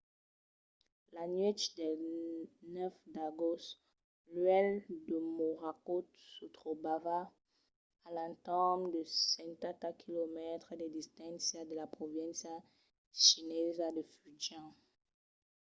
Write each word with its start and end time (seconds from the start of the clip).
la 1.15 1.23
nuèch 1.33 1.63
del 1.79 2.01
9 2.77 2.97
d’agost 3.13 3.69
l'uèlh 4.33 4.79
de 5.07 5.17
morakot 5.37 6.05
se 6.33 6.45
trobava 6.57 7.19
a 8.07 8.09
l’entorn 8.15 8.79
de 8.93 9.01
setanta 9.35 9.89
quilomètres 10.01 10.77
de 10.81 10.87
distància 10.97 11.59
de 11.65 11.73
la 11.81 11.87
provincia 11.97 12.55
chinesa 13.25 13.87
de 13.97 14.03
fujian 14.13 14.67